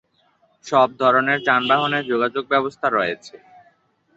[0.65, 3.35] সব ধরনের যানবাহনে যোগাযোগ ব্যবস্থা রয়েছে।